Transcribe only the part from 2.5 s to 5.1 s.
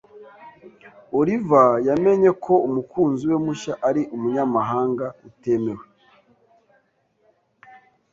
umukunzi we mushya ari umunyamahanga